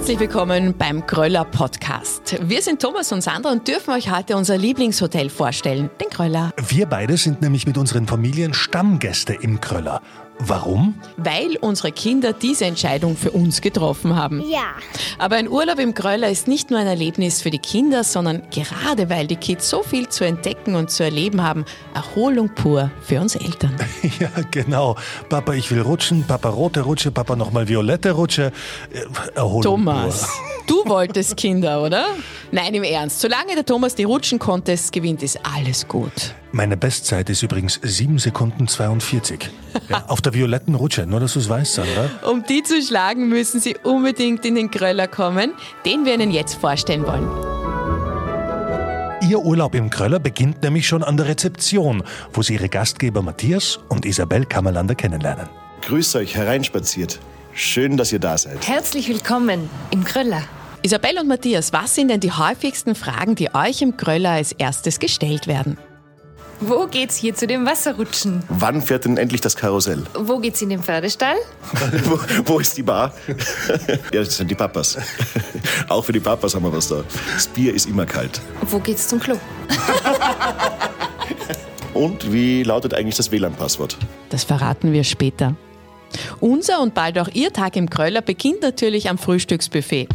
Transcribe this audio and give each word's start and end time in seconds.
Herzlich 0.00 0.20
willkommen 0.20 0.74
beim 0.78 1.06
Gröller 1.06 1.44
Podcast. 1.44 2.38
Wir 2.40 2.62
sind 2.62 2.80
Thomas 2.80 3.12
und 3.12 3.20
Sandra 3.20 3.52
und 3.52 3.68
dürfen 3.68 3.92
euch 3.92 4.10
heute 4.10 4.34
unser 4.34 4.56
Lieblingshotel 4.56 5.28
vorstellen, 5.28 5.90
den 6.00 6.08
Gröller. 6.08 6.54
Wir 6.68 6.86
beide 6.86 7.18
sind 7.18 7.42
nämlich 7.42 7.66
mit 7.66 7.76
unseren 7.76 8.06
Familien 8.06 8.54
Stammgäste 8.54 9.34
im 9.34 9.60
Gröller. 9.60 10.00
Warum? 10.40 10.94
Weil 11.16 11.56
unsere 11.60 11.92
Kinder 11.92 12.32
diese 12.32 12.64
Entscheidung 12.64 13.16
für 13.16 13.30
uns 13.30 13.60
getroffen 13.60 14.16
haben. 14.16 14.42
Ja. 14.48 14.74
Aber 15.18 15.36
ein 15.36 15.48
Urlaub 15.48 15.78
im 15.78 15.94
Gröller 15.94 16.30
ist 16.30 16.48
nicht 16.48 16.70
nur 16.70 16.80
ein 16.80 16.86
Erlebnis 16.86 17.42
für 17.42 17.50
die 17.50 17.58
Kinder, 17.58 18.04
sondern 18.04 18.42
gerade 18.50 19.10
weil 19.10 19.26
die 19.26 19.36
Kids 19.36 19.68
so 19.68 19.82
viel 19.82 20.08
zu 20.08 20.24
entdecken 20.24 20.74
und 20.74 20.90
zu 20.90 21.04
erleben 21.04 21.42
haben, 21.42 21.64
Erholung 21.94 22.54
pur 22.54 22.90
für 23.02 23.20
uns 23.20 23.36
Eltern. 23.36 23.76
Ja, 24.18 24.30
genau. 24.50 24.96
Papa, 25.28 25.54
ich 25.54 25.70
will 25.70 25.80
rutschen. 25.80 26.24
Papa, 26.24 26.48
rote 26.48 26.80
Rutsche. 26.80 27.10
Papa, 27.10 27.36
nochmal 27.36 27.68
violette 27.68 28.12
Rutsche. 28.12 28.52
Äh, 28.92 29.04
Erholung 29.34 29.62
Thomas, 29.62 30.26
pur. 30.66 30.66
du 30.84 30.88
wolltest 30.90 31.36
Kinder, 31.36 31.82
oder? 31.82 32.06
Nein, 32.50 32.74
im 32.74 32.82
Ernst. 32.82 33.20
Solange 33.20 33.54
der 33.54 33.64
Thomas 33.64 33.94
die 33.94 34.04
Rutschen-Contests 34.04 34.90
gewinnt, 34.90 35.22
ist 35.22 35.38
alles 35.42 35.86
gut. 35.86 36.34
Meine 36.52 36.76
Bestzeit 36.76 37.30
ist 37.30 37.42
übrigens 37.44 37.78
7 37.80 38.18
Sekunden 38.18 38.66
42. 38.66 39.50
Ja, 39.88 40.04
auf 40.08 40.20
der 40.20 40.34
violetten 40.34 40.74
Rutsche, 40.74 41.06
nur 41.06 41.20
dass 41.20 41.34
du 41.34 41.38
es 41.38 41.48
weißt, 41.48 41.74
Sandra. 41.74 42.10
Um 42.28 42.44
die 42.44 42.64
zu 42.64 42.82
schlagen, 42.82 43.28
müssen 43.28 43.60
Sie 43.60 43.76
unbedingt 43.84 44.44
in 44.44 44.56
den 44.56 44.70
Gröller 44.70 45.06
kommen, 45.06 45.52
den 45.86 46.04
wir 46.04 46.14
Ihnen 46.14 46.32
jetzt 46.32 46.54
vorstellen 46.54 47.06
wollen. 47.06 47.28
Ihr 49.28 49.38
Urlaub 49.38 49.76
im 49.76 49.90
Kröller 49.90 50.18
beginnt 50.18 50.62
nämlich 50.62 50.88
schon 50.88 51.04
an 51.04 51.16
der 51.16 51.28
Rezeption, 51.28 52.02
wo 52.32 52.42
Sie 52.42 52.54
Ihre 52.54 52.68
Gastgeber 52.68 53.22
Matthias 53.22 53.78
und 53.88 54.04
Isabel 54.04 54.44
Kammerlander 54.44 54.96
kennenlernen. 54.96 55.48
Grüßt 55.82 56.16
euch, 56.16 56.34
hereinspaziert. 56.34 57.20
Schön, 57.52 57.96
dass 57.96 58.12
ihr 58.12 58.18
da 58.18 58.36
seid. 58.36 58.66
Herzlich 58.66 59.08
willkommen 59.08 59.70
im 59.90 60.04
Gröller. 60.04 60.42
Isabel 60.82 61.18
und 61.20 61.28
Matthias, 61.28 61.72
was 61.72 61.94
sind 61.94 62.08
denn 62.08 62.20
die 62.20 62.32
häufigsten 62.32 62.94
Fragen, 62.94 63.34
die 63.34 63.54
euch 63.54 63.82
im 63.82 63.96
Gröller 63.96 64.30
als 64.30 64.52
erstes 64.52 64.98
gestellt 64.98 65.46
werden? 65.46 65.76
Wo 66.60 66.86
geht's 66.86 67.16
hier 67.16 67.34
zu 67.34 67.46
dem 67.46 67.64
Wasserrutschen? 67.64 68.42
Wann 68.50 68.82
fährt 68.82 69.06
denn 69.06 69.16
endlich 69.16 69.40
das 69.40 69.56
Karussell? 69.56 70.04
Wo 70.14 70.38
geht's 70.38 70.60
in 70.60 70.68
den 70.68 70.82
Pferdestall? 70.82 71.36
wo, 72.04 72.18
wo 72.44 72.58
ist 72.58 72.76
die 72.76 72.82
Bar? 72.82 73.14
ja, 74.12 74.20
das 74.20 74.36
sind 74.36 74.50
die 74.50 74.54
Papas. 74.54 74.98
Auch 75.88 76.04
für 76.04 76.12
die 76.12 76.20
Papas 76.20 76.54
haben 76.54 76.64
wir 76.64 76.72
was 76.72 76.88
da. 76.88 77.02
Das 77.32 77.46
Bier 77.46 77.74
ist 77.74 77.88
immer 77.88 78.04
kalt. 78.04 78.42
Wo 78.68 78.78
geht's 78.78 79.08
zum 79.08 79.20
Klo? 79.20 79.36
Und 81.94 82.30
wie 82.30 82.62
lautet 82.62 82.92
eigentlich 82.92 83.16
das 83.16 83.32
WLAN-Passwort? 83.32 83.96
Das 84.28 84.44
verraten 84.44 84.92
wir 84.92 85.04
später. 85.04 85.56
Unser 86.40 86.82
und 86.82 86.92
bald 86.92 87.18
auch 87.18 87.28
Ihr 87.28 87.52
Tag 87.52 87.76
im 87.76 87.88
Gröller 87.88 88.20
beginnt 88.20 88.60
natürlich 88.60 89.08
am 89.08 89.16
Frühstücksbuffet. 89.16 90.08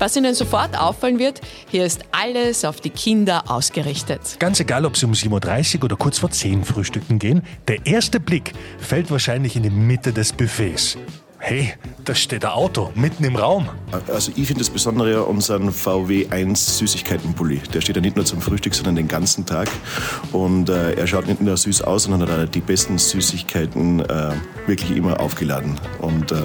Was 0.00 0.16
Ihnen 0.16 0.34
sofort 0.34 0.78
auffallen 0.78 1.18
wird, 1.18 1.42
hier 1.70 1.84
ist 1.84 2.00
alles 2.10 2.64
auf 2.64 2.80
die 2.80 2.88
Kinder 2.88 3.44
ausgerichtet. 3.50 4.36
Ganz 4.38 4.58
egal, 4.58 4.86
ob 4.86 4.96
Sie 4.96 5.04
um 5.04 5.12
7.30 5.12 5.76
Uhr 5.76 5.84
oder 5.84 5.96
kurz 5.96 6.18
vor 6.18 6.30
10 6.30 6.64
frühstücken 6.64 7.18
gehen, 7.18 7.42
der 7.68 7.84
erste 7.84 8.18
Blick 8.18 8.54
fällt 8.78 9.10
wahrscheinlich 9.10 9.56
in 9.56 9.62
die 9.62 9.68
Mitte 9.68 10.14
des 10.14 10.32
Buffets. 10.32 10.96
Hey, 11.42 11.72
da 12.04 12.14
steht 12.14 12.44
ein 12.44 12.50
Auto 12.50 12.92
mitten 12.94 13.24
im 13.24 13.34
Raum. 13.34 13.66
Also 14.08 14.30
ich 14.36 14.46
finde 14.46 14.60
das 14.60 14.68
Besondere 14.68 15.10
ja 15.10 15.20
unseren 15.22 15.72
VW 15.72 16.28
1 16.28 16.78
Süßigkeitenpulli. 16.78 17.62
Der 17.72 17.80
steht 17.80 17.96
ja 17.96 18.02
nicht 18.02 18.14
nur 18.14 18.26
zum 18.26 18.42
Frühstück, 18.42 18.74
sondern 18.74 18.94
den 18.94 19.08
ganzen 19.08 19.46
Tag. 19.46 19.68
Und 20.32 20.68
äh, 20.68 20.92
er 20.92 21.06
schaut 21.06 21.26
nicht 21.26 21.40
nur 21.40 21.56
süß 21.56 21.80
aus, 21.82 22.04
sondern 22.04 22.28
hat 22.28 22.38
auch 22.38 22.50
die 22.50 22.60
besten 22.60 22.98
Süßigkeiten 22.98 24.00
äh, 24.00 24.32
wirklich 24.66 24.94
immer 24.94 25.18
aufgeladen. 25.18 25.80
Und 26.02 26.30
äh, 26.30 26.36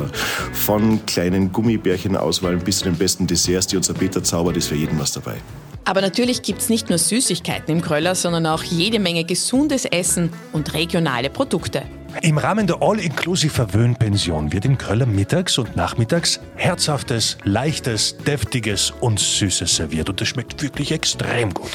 von 0.53 1.05
kleinen 1.05 1.51
Gummibärchenauswahlen 1.51 2.59
bis 2.59 2.79
zu 2.79 2.85
den 2.85 2.95
besten 2.95 3.27
Desserts, 3.27 3.67
die 3.67 3.75
unser 3.75 3.93
Peter 3.93 4.23
zaubert, 4.23 4.55
ist 4.55 4.67
für 4.67 4.75
jeden 4.75 4.97
was 4.97 5.11
dabei. 5.11 5.35
Aber 5.83 5.99
natürlich 5.99 6.41
gibt 6.41 6.61
es 6.61 6.69
nicht 6.69 6.89
nur 6.89 6.97
Süßigkeiten 6.97 7.75
im 7.75 7.81
Gröller, 7.81 8.15
sondern 8.15 8.47
auch 8.47 8.63
jede 8.63 8.99
Menge 8.99 9.25
gesundes 9.25 9.83
Essen 9.85 10.31
und 10.53 10.73
regionale 10.73 11.29
Produkte. 11.29 11.83
Im 12.21 12.37
Rahmen 12.37 12.65
der 12.65 12.81
All-Inclusive 12.81 13.53
Verwöhnpension 13.53 14.53
wird 14.53 14.65
im 14.65 14.77
Kröller 14.77 15.05
mittags 15.05 15.57
und 15.57 15.75
nachmittags 15.75 16.39
herzhaftes, 16.55 17.37
leichtes, 17.43 18.17
deftiges 18.17 18.93
und 19.01 19.19
süßes 19.19 19.75
serviert. 19.75 20.09
Und 20.09 20.21
das 20.21 20.29
schmeckt 20.29 20.61
wirklich 20.61 20.91
extrem 20.91 21.53
gut. 21.53 21.71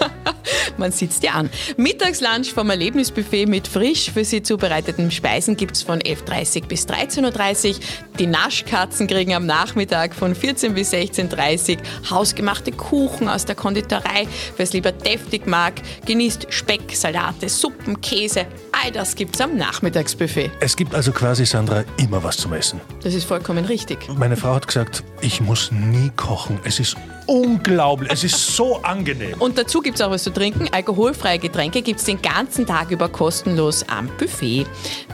Man 0.76 0.92
sitzt 0.92 1.22
ja 1.24 1.32
an. 1.32 1.50
Mittagslunch 1.76 2.52
vom 2.52 2.70
Erlebnisbuffet 2.70 3.46
mit 3.46 3.68
frisch 3.68 4.10
für 4.10 4.24
Sie 4.24 4.42
zubereiteten 4.42 5.10
Speisen 5.10 5.56
gibt 5.56 5.76
es 5.76 5.82
von 5.82 5.98
11.30 5.98 6.66
bis 6.66 6.86
13.30 6.86 7.74
Uhr. 7.74 7.80
Die 8.18 8.26
Naschkatzen 8.26 9.06
kriegen 9.06 9.34
am 9.34 9.46
Nachmittag 9.46 10.14
von 10.14 10.34
14 10.34 10.74
bis 10.74 10.92
16.30 10.92 11.76
Uhr 11.76 12.10
hausgemachte 12.10 12.72
Kuchen 12.72 13.28
aus 13.28 13.44
der 13.44 13.56
Konditorei. 13.56 14.26
Wer 14.56 14.64
es 14.64 14.72
lieber 14.72 14.92
deftig 14.92 15.46
mag, 15.46 15.74
genießt 16.06 16.46
Speck, 16.50 16.94
Salate, 16.94 17.48
Suppen, 17.48 18.00
Käse. 18.00 18.46
All 18.82 18.90
das 18.92 19.14
gibt 19.14 19.34
es 19.34 19.40
am 19.42 19.56
Nachmittagsbuffet. 19.56 20.50
Es 20.60 20.74
gibt 20.74 20.94
also 20.94 21.12
quasi, 21.12 21.44
Sandra, 21.44 21.84
immer 21.98 22.22
was 22.24 22.38
zum 22.38 22.54
Essen. 22.54 22.80
Das 23.02 23.12
ist 23.12 23.24
vollkommen 23.24 23.66
richtig. 23.66 24.08
Meine 24.16 24.36
Frau 24.36 24.54
hat 24.54 24.66
gesagt, 24.66 25.04
ich 25.20 25.40
muss 25.42 25.70
nie 25.70 26.10
kochen. 26.16 26.58
Es 26.64 26.80
ist 26.80 26.96
unglaublich. 27.26 28.10
Es 28.10 28.24
ist 28.24 28.56
so 28.56 28.82
angenehm. 28.82 29.34
Und 29.38 29.58
dazu 29.58 29.80
gibt 29.80 29.96
es 29.96 30.00
auch 30.00 30.10
was 30.10 30.24
zu 30.24 30.32
trinken. 30.32 30.68
Alkoholfreie 30.72 31.38
Getränke 31.38 31.82
gibt 31.82 32.00
es 32.00 32.06
den 32.06 32.20
ganzen 32.22 32.66
Tag 32.66 32.90
über 32.90 33.08
kostenlos 33.08 33.84
am 33.88 34.08
Buffet. 34.18 34.66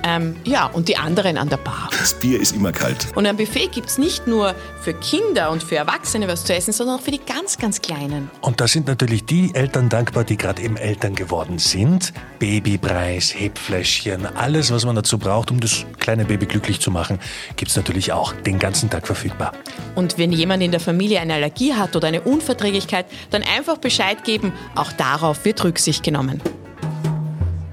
Ähm, 0.04 0.36
ja, 0.44 0.66
und 0.66 0.88
die 0.88 0.96
anderen 0.96 1.36
an 1.36 1.48
der 1.48 1.58
Bar. 1.58 1.90
Das 1.98 2.14
Bier 2.14 2.40
ist 2.40 2.54
immer 2.54 2.72
kalt. 2.72 3.08
Und 3.16 3.26
am 3.26 3.36
Buffet 3.36 3.68
gibt 3.68 3.88
es 3.88 3.98
nicht 3.98 4.26
nur 4.26 4.54
für 4.80 4.94
Kinder 4.94 5.50
und 5.50 5.62
für 5.62 5.76
Erwachsene 5.76 6.28
was 6.28 6.44
zu 6.44 6.54
essen, 6.54 6.72
sondern 6.72 7.00
auch 7.00 7.02
für 7.02 7.10
die 7.10 7.20
ganz, 7.20 7.58
ganz 7.58 7.82
Kleinen. 7.82 8.30
Und 8.40 8.60
da 8.60 8.68
sind 8.68 8.86
natürlich 8.86 9.24
die 9.24 9.54
Eltern 9.54 9.88
dankbar, 9.88 10.24
die 10.24 10.36
gerade 10.36 10.62
eben 10.62 10.76
Eltern 10.76 11.14
geworden 11.14 11.58
sind. 11.58 12.12
Babypreis, 12.38 13.32
Hebfläschchen, 13.56 14.26
alles, 14.36 14.70
was 14.70 14.84
man 14.84 14.94
dazu 14.94 15.16
braucht, 15.18 15.50
um 15.50 15.60
das 15.60 15.86
kleine 15.98 16.26
Baby 16.26 16.44
glücklich 16.44 16.78
zu 16.78 16.90
machen, 16.90 17.18
gibt 17.56 17.70
es 17.70 17.76
natürlich 17.76 18.12
auch 18.12 18.32
den 18.32 18.58
ganzen 18.58 18.90
Tag 18.90 19.06
verfügbar. 19.06 19.52
Und 19.94 20.18
wenn 20.18 20.30
jemand 20.30 20.62
in 20.62 20.70
der 20.70 20.80
Familie 20.80 21.20
eine 21.20 21.34
Allergie 21.34 21.72
hat 21.72 21.96
oder 21.96 22.08
eine 22.08 22.20
Unverträglichkeit, 22.20 23.06
dann 23.30 23.42
einfach 23.42 23.78
Bescheid 23.78 24.24
geben. 24.24 24.52
Auch 24.74 24.92
darauf 24.92 25.44
wird 25.46 25.64
Rücksicht 25.64 26.02
genommen. 26.02 26.42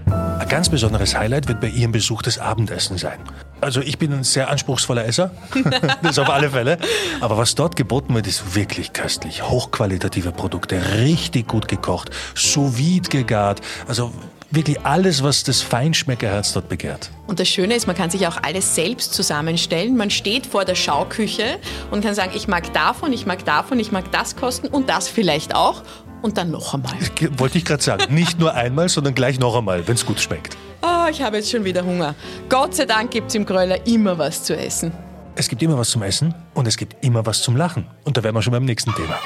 Ein 0.07 0.47
ganz 0.47 0.69
besonderes 0.69 1.15
Highlight 1.17 1.49
wird 1.49 1.59
bei 1.59 1.67
Ihrem 1.67 1.91
Besuch 1.91 2.21
das 2.21 2.39
Abendessen 2.39 2.97
sein. 2.97 3.19
Also 3.59 3.79
ich 3.79 3.97
bin 3.97 4.11
ein 4.11 4.23
sehr 4.23 4.49
anspruchsvoller 4.49 5.05
Esser, 5.05 5.31
das 6.03 6.19
auf 6.19 6.29
alle 6.29 6.49
Fälle. 6.49 6.77
Aber 7.21 7.37
was 7.37 7.55
dort 7.55 7.75
geboten 7.75 8.13
wird, 8.13 8.27
ist 8.27 8.55
wirklich 8.55 8.91
köstlich. 8.91 9.43
Hochqualitative 9.43 10.31
Produkte, 10.31 10.81
richtig 11.01 11.47
gut 11.47 11.67
gekocht, 11.67 12.09
sous 12.35 12.73
gegart. 13.09 13.61
Also 13.87 14.11
wirklich 14.53 14.79
alles, 14.85 15.23
was 15.23 15.43
das 15.43 15.61
Feinschmeckerherz 15.61 16.53
dort 16.53 16.69
begehrt. 16.69 17.09
Und 17.27 17.39
das 17.39 17.47
Schöne 17.47 17.75
ist, 17.75 17.87
man 17.87 17.95
kann 17.95 18.09
sich 18.09 18.27
auch 18.27 18.37
alles 18.41 18.75
selbst 18.75 19.13
zusammenstellen. 19.13 19.97
Man 19.97 20.09
steht 20.09 20.45
vor 20.45 20.65
der 20.65 20.75
Schauküche 20.75 21.59
und 21.91 22.03
kann 22.03 22.13
sagen, 22.13 22.31
ich 22.35 22.47
mag 22.47 22.71
davon, 22.73 23.11
ich 23.13 23.25
mag 23.25 23.43
davon, 23.45 23.79
ich 23.79 23.91
mag 23.91 24.11
das 24.11 24.35
kosten 24.35 24.67
und 24.67 24.89
das 24.89 25.07
vielleicht 25.07 25.55
auch. 25.55 25.83
Und 26.21 26.37
dann 26.37 26.51
noch 26.51 26.73
einmal. 26.73 26.93
Wollte 27.37 27.57
ich 27.57 27.65
gerade 27.65 27.83
sagen. 27.83 28.13
Nicht 28.13 28.39
nur 28.39 28.53
einmal, 28.53 28.87
sondern 28.87 29.13
gleich 29.13 29.39
noch 29.39 29.57
einmal, 29.57 29.85
wenn 29.87 29.95
es 29.95 30.05
gut 30.05 30.21
schmeckt. 30.21 30.55
Oh, 30.81 31.09
ich 31.09 31.21
habe 31.21 31.37
jetzt 31.37 31.51
schon 31.51 31.65
wieder 31.65 31.83
Hunger. 31.83 32.15
Gott 32.47 32.75
sei 32.75 32.85
Dank 32.85 33.11
gibt 33.11 33.29
es 33.29 33.35
im 33.35 33.45
Gröller 33.45 33.85
immer 33.85 34.17
was 34.17 34.43
zu 34.43 34.55
essen. 34.55 34.93
Es 35.35 35.49
gibt 35.49 35.61
immer 35.63 35.77
was 35.77 35.89
zum 35.89 36.03
Essen 36.03 36.33
und 36.53 36.67
es 36.67 36.77
gibt 36.77 37.03
immer 37.03 37.25
was 37.25 37.41
zum 37.41 37.57
Lachen. 37.57 37.87
Und 38.03 38.15
da 38.15 38.23
wären 38.23 38.35
wir 38.35 38.41
schon 38.41 38.53
beim 38.53 38.65
nächsten 38.65 38.93
Thema. 38.93 39.17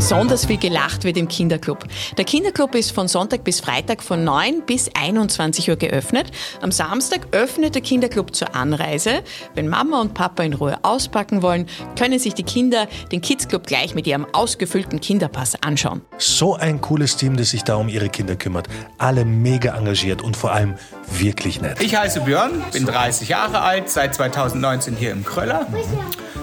Besonders 0.00 0.46
viel 0.46 0.56
gelacht 0.56 1.04
wird 1.04 1.18
im 1.18 1.28
Kinderclub. 1.28 1.84
Der 2.16 2.24
Kinderclub 2.24 2.74
ist 2.74 2.90
von 2.90 3.06
Sonntag 3.06 3.44
bis 3.44 3.60
Freitag 3.60 4.02
von 4.02 4.24
9 4.24 4.62
bis 4.62 4.90
21 4.98 5.68
Uhr 5.68 5.76
geöffnet. 5.76 6.30
Am 6.62 6.72
Samstag 6.72 7.28
öffnet 7.32 7.74
der 7.74 7.82
Kinderclub 7.82 8.34
zur 8.34 8.54
Anreise. 8.54 9.22
Wenn 9.54 9.68
Mama 9.68 10.00
und 10.00 10.14
Papa 10.14 10.42
in 10.42 10.54
Ruhe 10.54 10.78
auspacken 10.84 11.42
wollen, 11.42 11.66
können 11.98 12.18
sich 12.18 12.32
die 12.32 12.44
Kinder 12.44 12.88
den 13.12 13.20
Kids 13.20 13.46
Club 13.46 13.66
gleich 13.66 13.94
mit 13.94 14.06
ihrem 14.06 14.24
ausgefüllten 14.32 15.02
Kinderpass 15.02 15.62
anschauen. 15.62 16.00
So 16.16 16.54
ein 16.54 16.80
cooles 16.80 17.18
Team, 17.18 17.36
das 17.36 17.50
sich 17.50 17.64
da 17.64 17.74
um 17.74 17.90
ihre 17.90 18.08
Kinder 18.08 18.36
kümmert. 18.36 18.68
Alle 18.96 19.26
mega 19.26 19.76
engagiert 19.76 20.22
und 20.22 20.34
vor 20.34 20.52
allem 20.52 20.76
wirklich 21.10 21.60
nett. 21.60 21.78
Ich 21.82 21.94
heiße 21.94 22.22
Björn, 22.22 22.64
bin 22.72 22.86
30 22.86 23.28
Jahre 23.28 23.60
alt, 23.60 23.90
seit 23.90 24.14
2019 24.14 24.96
hier 24.96 25.10
im 25.12 25.26
Kröller. 25.26 25.66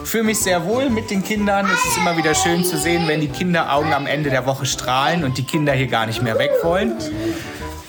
Fühle 0.08 0.24
mich 0.24 0.40
sehr 0.40 0.64
wohl 0.64 0.90
mit 0.90 1.10
den 1.10 1.22
Kindern. 1.22 1.66
Es 1.66 1.84
ist 1.84 1.98
immer 1.98 2.16
wieder 2.16 2.34
schön 2.34 2.64
zu 2.64 2.78
sehen, 2.78 3.10
wenn 3.10 3.20
die 3.20 3.28
Kinderaugen 3.28 3.92
am 3.92 4.08
Ende 4.08 4.30
der 4.30 4.46
Woche 4.46 4.66
strahlen 4.66 5.26
und 5.26 5.38
die 5.38 5.44
Kinder 5.44 5.74
hier 5.74 5.88
gar 5.88 6.06
nicht 6.06 6.22
mehr 6.22 6.40
weg 6.40 6.52
wollen. 6.64 6.94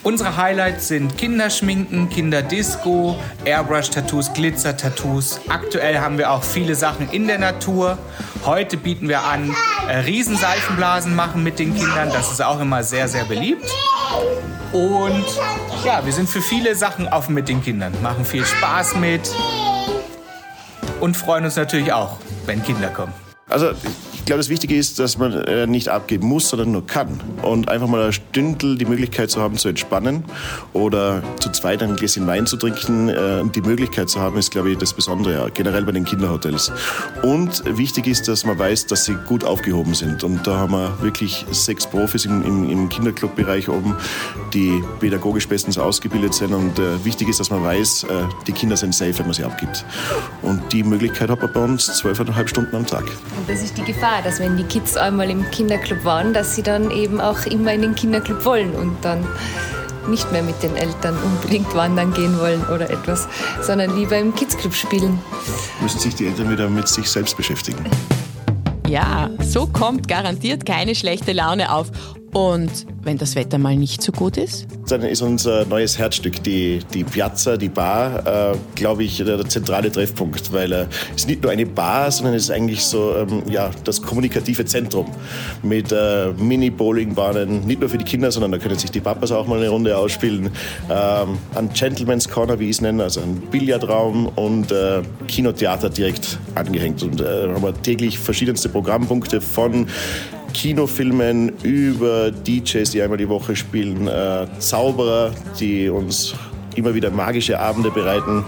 Unsere 0.02 0.36
Highlights 0.36 0.88
sind 0.88 1.16
Kinderschminken, 1.16 2.08
Kinderdisco, 2.08 3.16
Airbrush-Tattoos, 3.44 4.32
Glitzer-Tattoos. 4.32 5.42
Aktuell 5.48 6.00
haben 6.00 6.18
wir 6.18 6.32
auch 6.32 6.42
viele 6.42 6.74
Sachen 6.74 7.08
in 7.08 7.28
der 7.28 7.38
Natur. 7.38 7.98
Heute 8.44 8.78
bieten 8.78 9.08
wir 9.08 9.22
an, 9.22 9.54
äh, 9.88 9.98
Riesenseifenblasen 9.98 11.14
machen 11.14 11.44
mit 11.44 11.60
den 11.60 11.72
Kindern. 11.72 12.10
Das 12.12 12.32
ist 12.32 12.42
auch 12.42 12.60
immer 12.60 12.82
sehr, 12.82 13.06
sehr 13.06 13.26
beliebt. 13.26 13.70
Und 14.72 15.24
ja, 15.84 16.04
wir 16.04 16.12
sind 16.12 16.28
für 16.28 16.42
viele 16.42 16.74
Sachen 16.74 17.06
offen 17.06 17.32
mit 17.32 17.48
den 17.48 17.62
Kindern, 17.62 17.92
machen 18.02 18.24
viel 18.24 18.44
Spaß 18.44 18.96
mit 18.96 19.30
und 21.00 21.16
freuen 21.16 21.44
uns 21.44 21.56
natürlich 21.56 21.92
auch, 21.92 22.16
wenn 22.46 22.62
Kinder 22.62 22.88
kommen. 22.88 23.12
Also 23.48 23.72
glaube, 24.28 24.40
das 24.40 24.50
Wichtige 24.50 24.76
ist, 24.76 24.98
dass 24.98 25.16
man 25.16 25.32
äh, 25.32 25.66
nicht 25.66 25.88
abgeben 25.88 26.28
muss, 26.28 26.50
sondern 26.50 26.72
nur 26.72 26.86
kann. 26.86 27.18
Und 27.40 27.70
einfach 27.70 27.88
mal 27.88 28.04
ein 28.04 28.12
Stündel 28.12 28.76
die 28.76 28.84
Möglichkeit 28.84 29.30
zu 29.30 29.40
haben, 29.40 29.56
zu 29.56 29.68
entspannen 29.68 30.22
oder 30.74 31.22
zu 31.40 31.50
zweit 31.50 31.82
ein 31.82 31.96
Gläschen 31.96 32.26
Wein 32.26 32.46
zu 32.46 32.58
trinken. 32.58 33.08
Äh, 33.08 33.44
die 33.54 33.62
Möglichkeit 33.62 34.10
zu 34.10 34.20
haben, 34.20 34.36
ist, 34.36 34.50
glaube 34.50 34.70
ich, 34.70 34.76
das 34.76 34.92
Besondere, 34.92 35.32
ja, 35.32 35.48
generell 35.48 35.82
bei 35.82 35.92
den 35.92 36.04
Kinderhotels. 36.04 36.70
Und 37.22 37.64
wichtig 37.78 38.06
ist, 38.06 38.28
dass 38.28 38.44
man 38.44 38.58
weiß, 38.58 38.86
dass 38.86 39.06
sie 39.06 39.14
gut 39.26 39.44
aufgehoben 39.44 39.94
sind. 39.94 40.22
Und 40.22 40.46
da 40.46 40.58
haben 40.58 40.72
wir 40.72 41.00
wirklich 41.00 41.46
sechs 41.50 41.86
Profis 41.86 42.26
im, 42.26 42.42
im, 42.42 42.68
im 42.68 42.88
Kinderclub-Bereich 42.90 43.70
oben, 43.70 43.96
die 44.52 44.82
pädagogisch 45.00 45.48
bestens 45.48 45.78
ausgebildet 45.78 46.34
sind. 46.34 46.52
Und 46.52 46.78
äh, 46.78 47.02
wichtig 47.02 47.28
ist, 47.28 47.40
dass 47.40 47.48
man 47.48 47.64
weiß, 47.64 48.04
äh, 48.04 48.06
die 48.46 48.52
Kinder 48.52 48.76
sind 48.76 48.94
safe, 48.94 49.18
wenn 49.20 49.26
man 49.26 49.34
sie 49.34 49.44
abgibt. 49.44 49.86
Und 50.42 50.70
die 50.70 50.82
Möglichkeit 50.84 51.30
hat 51.30 51.40
man 51.40 51.50
bei 51.50 51.64
uns 51.64 51.86
zwölfeinhalb 51.86 52.50
Stunden 52.50 52.76
am 52.76 52.86
Tag. 52.86 53.04
Und 53.04 53.48
das 53.48 53.62
ist 53.62 53.78
die 53.78 53.84
Gefahr, 53.84 54.17
dass 54.22 54.40
wenn 54.40 54.56
die 54.56 54.64
Kids 54.64 54.96
einmal 54.96 55.30
im 55.30 55.50
Kinderclub 55.50 56.04
waren, 56.04 56.32
dass 56.32 56.54
sie 56.54 56.62
dann 56.62 56.90
eben 56.90 57.20
auch 57.20 57.46
immer 57.46 57.72
in 57.72 57.82
den 57.82 57.94
Kinderclub 57.94 58.44
wollen 58.44 58.72
und 58.72 58.96
dann 59.02 59.26
nicht 60.08 60.30
mehr 60.32 60.42
mit 60.42 60.62
den 60.62 60.74
Eltern 60.76 61.16
unbedingt 61.22 61.74
wandern 61.74 62.12
gehen 62.12 62.38
wollen 62.38 62.64
oder 62.66 62.90
etwas, 62.90 63.28
sondern 63.62 63.96
lieber 63.96 64.16
im 64.16 64.34
Kidsclub 64.34 64.74
spielen. 64.74 65.18
Müssen 65.80 65.98
sich 65.98 66.14
die 66.14 66.26
Eltern 66.26 66.50
wieder 66.50 66.68
mit 66.68 66.88
sich 66.88 67.10
selbst 67.10 67.36
beschäftigen. 67.36 67.84
Ja, 68.88 69.28
so 69.40 69.66
kommt 69.66 70.08
garantiert 70.08 70.64
keine 70.64 70.94
schlechte 70.94 71.32
Laune 71.32 71.70
auf. 71.70 71.90
Und 72.32 72.86
wenn 73.02 73.16
das 73.16 73.34
Wetter 73.36 73.56
mal 73.56 73.74
nicht 73.74 74.02
so 74.02 74.12
gut 74.12 74.36
ist? 74.36 74.66
Dann 74.88 75.02
ist 75.02 75.22
unser 75.22 75.64
neues 75.64 75.98
Herzstück, 75.98 76.42
die, 76.42 76.80
die 76.92 77.04
Piazza, 77.04 77.56
die 77.56 77.70
Bar, 77.70 78.52
äh, 78.52 78.56
glaube 78.74 79.04
ich, 79.04 79.16
der, 79.16 79.48
zentrale 79.48 79.90
Treffpunkt, 79.90 80.52
weil 80.52 80.72
äh, 80.72 80.86
es 81.16 81.26
nicht 81.26 81.42
nur 81.42 81.52
eine 81.52 81.64
Bar, 81.64 82.10
sondern 82.10 82.34
es 82.34 82.44
ist 82.44 82.50
eigentlich 82.50 82.84
so 82.84 83.16
ähm, 83.16 83.42
ja, 83.50 83.70
das 83.84 84.02
kommunikative 84.02 84.64
Zentrum 84.66 85.06
mit 85.62 85.90
äh, 85.90 86.32
Mini-Bowlingbahnen, 86.36 87.66
nicht 87.66 87.80
nur 87.80 87.88
für 87.88 87.98
die 87.98 88.04
Kinder, 88.04 88.30
sondern 88.30 88.52
da 88.52 88.58
können 88.58 88.78
sich 88.78 88.90
die 88.90 89.00
Papas 89.00 89.32
auch 89.32 89.46
mal 89.46 89.58
eine 89.58 89.70
Runde 89.70 89.96
ausspielen. 89.96 90.50
Ähm, 90.90 91.38
ein 91.54 91.70
Gentleman's 91.72 92.28
Corner, 92.28 92.58
wie 92.58 92.64
ich 92.64 92.76
es 92.76 92.80
nenne, 92.82 93.04
also 93.04 93.20
ein 93.20 93.40
Billardraum 93.50 94.26
und 94.36 94.70
äh, 94.70 95.02
Kinotheater 95.28 95.88
direkt 95.88 96.38
angehängt. 96.54 97.02
Und 97.02 97.20
äh, 97.20 97.48
haben 97.48 97.62
wir 97.62 97.74
täglich 97.82 98.18
verschiedenste 98.18 98.68
Programmpunkte 98.68 99.40
von 99.40 99.86
Kinofilmen 100.54 101.52
über 101.62 102.30
DJs, 102.30 102.90
die 102.90 103.02
einmal 103.02 103.18
die 103.18 103.28
Woche 103.28 103.54
spielen, 103.54 104.08
äh, 104.08 104.46
Zauberer, 104.58 105.32
die 105.60 105.88
uns 105.88 106.34
immer 106.74 106.94
wieder 106.94 107.10
magische 107.10 107.58
Abende 107.58 107.90
bereiten 107.90 108.44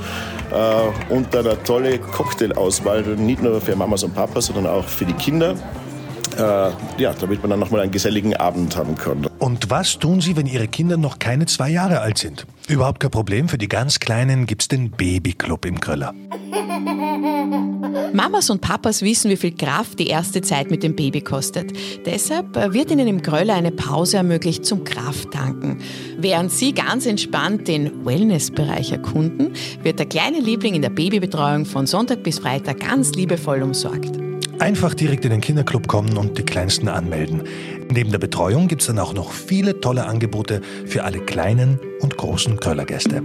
äh, 0.50 1.12
und 1.12 1.32
dann 1.34 1.46
eine 1.46 1.62
tolle 1.62 1.98
Cocktailauswahl, 1.98 3.02
nicht 3.16 3.42
nur 3.42 3.60
für 3.60 3.76
Mamas 3.76 4.04
und 4.04 4.14
Papas, 4.14 4.46
sondern 4.46 4.66
auch 4.66 4.84
für 4.84 5.04
die 5.04 5.14
Kinder. 5.14 5.54
Äh, 6.38 6.70
ja, 7.00 7.12
damit 7.18 7.42
man 7.42 7.50
dann 7.50 7.60
nochmal 7.60 7.80
einen 7.82 7.92
geselligen 7.92 8.36
Abend 8.36 8.76
haben 8.76 8.96
kann. 8.96 9.26
Und 9.38 9.70
was 9.70 9.98
tun 9.98 10.20
Sie, 10.20 10.36
wenn 10.36 10.46
Ihre 10.46 10.68
Kinder 10.68 10.96
noch 10.96 11.18
keine 11.18 11.46
zwei 11.46 11.70
Jahre 11.70 12.00
alt 12.00 12.18
sind? 12.18 12.46
Überhaupt 12.68 13.00
kein 13.00 13.10
Problem. 13.10 13.48
Für 13.48 13.58
die 13.58 13.68
ganz 13.68 13.98
Kleinen 13.98 14.46
gibt's 14.46 14.68
den 14.68 14.90
Babyclub 14.90 15.64
im 15.64 15.80
Kröller. 15.80 16.14
Mamas 18.12 18.50
und 18.50 18.60
Papas 18.60 19.02
wissen, 19.02 19.30
wie 19.30 19.36
viel 19.36 19.54
Kraft 19.54 19.98
die 19.98 20.08
erste 20.08 20.40
Zeit 20.40 20.70
mit 20.70 20.82
dem 20.82 20.96
Baby 20.96 21.20
kostet. 21.20 21.72
Deshalb 22.06 22.54
wird 22.72 22.90
ihnen 22.90 23.06
im 23.06 23.22
Gröller 23.22 23.54
eine 23.54 23.70
Pause 23.70 24.18
ermöglicht 24.18 24.64
zum 24.64 24.84
Krafttanken. 24.84 25.78
Während 26.18 26.50
sie 26.50 26.72
ganz 26.72 27.06
entspannt 27.06 27.68
den 27.68 28.04
Wellnessbereich 28.04 28.92
erkunden, 28.92 29.52
wird 29.82 29.98
der 29.98 30.06
kleine 30.06 30.40
Liebling 30.40 30.74
in 30.74 30.82
der 30.82 30.90
Babybetreuung 30.90 31.66
von 31.66 31.86
Sonntag 31.86 32.22
bis 32.22 32.38
Freitag 32.38 32.80
ganz 32.80 33.12
liebevoll 33.12 33.62
umsorgt. 33.62 34.29
Einfach 34.60 34.92
direkt 34.92 35.24
in 35.24 35.30
den 35.30 35.40
Kinderclub 35.40 35.88
kommen 35.88 36.18
und 36.18 36.36
die 36.36 36.42
Kleinsten 36.42 36.88
anmelden. 36.88 37.44
Neben 37.90 38.10
der 38.10 38.18
Betreuung 38.18 38.68
gibt 38.68 38.82
es 38.82 38.88
dann 38.88 38.98
auch 38.98 39.14
noch 39.14 39.32
viele 39.32 39.80
tolle 39.80 40.04
Angebote 40.04 40.60
für 40.86 41.04
alle 41.04 41.20
kleinen 41.20 41.80
und 42.00 42.18
großen 42.18 42.60
Kröllergäste. 42.60 43.22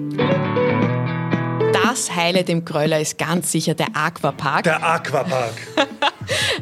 Das 1.73 2.15
Highlight 2.15 2.49
im 2.49 2.63
Kröller 2.63 3.01
ist 3.01 3.17
ganz 3.17 3.51
sicher 3.51 3.73
der 3.73 3.87
Aquapark. 3.93 4.63
Der 4.63 4.81
Aquapark. 4.81 5.53